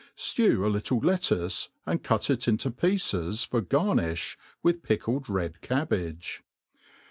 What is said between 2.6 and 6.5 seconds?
pieces for garnifli, with pickled red cabbage.